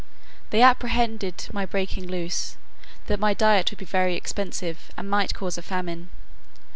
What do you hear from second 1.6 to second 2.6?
breaking loose;